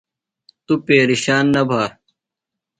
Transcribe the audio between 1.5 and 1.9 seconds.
نہ بھہ۔